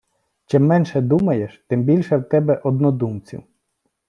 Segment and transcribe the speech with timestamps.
[0.45, 3.43] Чим менше думаєш, тим більше в тебе однодумців.